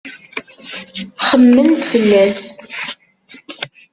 [1.27, 2.39] Xemmement fell-as.